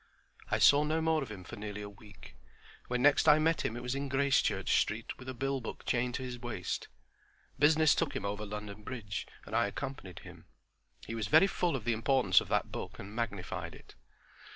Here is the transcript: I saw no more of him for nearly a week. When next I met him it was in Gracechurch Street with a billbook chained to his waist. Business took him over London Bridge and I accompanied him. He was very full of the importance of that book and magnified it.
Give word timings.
I 0.49 0.57
saw 0.57 0.83
no 0.83 0.99
more 0.99 1.21
of 1.21 1.29
him 1.29 1.43
for 1.43 1.57
nearly 1.57 1.83
a 1.83 1.87
week. 1.87 2.35
When 2.87 3.03
next 3.03 3.27
I 3.29 3.37
met 3.37 3.61
him 3.63 3.77
it 3.77 3.83
was 3.83 3.93
in 3.93 4.09
Gracechurch 4.09 4.79
Street 4.81 5.15
with 5.19 5.29
a 5.29 5.35
billbook 5.35 5.85
chained 5.85 6.15
to 6.15 6.23
his 6.23 6.39
waist. 6.39 6.87
Business 7.59 7.93
took 7.93 8.15
him 8.15 8.25
over 8.25 8.43
London 8.43 8.81
Bridge 8.81 9.27
and 9.45 9.55
I 9.55 9.67
accompanied 9.67 10.17
him. 10.21 10.45
He 11.05 11.13
was 11.13 11.27
very 11.27 11.45
full 11.45 11.75
of 11.75 11.83
the 11.85 11.93
importance 11.93 12.41
of 12.41 12.47
that 12.47 12.71
book 12.71 12.97
and 12.97 13.13
magnified 13.15 13.75
it. 13.75 13.93